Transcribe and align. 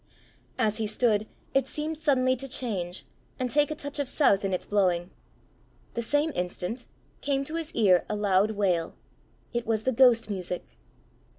As 0.57 0.77
he 0.77 0.87
stood, 0.87 1.27
it 1.53 1.67
seemed 1.67 1.95
suddenly 1.95 2.35
to 2.37 2.47
change, 2.47 3.05
and 3.37 3.51
take 3.51 3.69
a 3.69 3.75
touch 3.75 3.99
of 3.99 4.09
south 4.09 4.43
in 4.43 4.51
its 4.51 4.65
blowing. 4.65 5.11
The 5.93 6.01
same 6.01 6.31
instant 6.33 6.87
came 7.21 7.43
to 7.43 7.53
his 7.55 7.71
ear 7.75 8.03
a 8.09 8.15
loud 8.15 8.49
wail: 8.49 8.95
it 9.53 9.67
was 9.67 9.83
the 9.83 9.91
ghost 9.91 10.27
music! 10.27 10.65